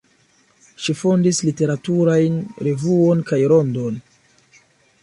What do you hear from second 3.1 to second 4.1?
kaj rondon.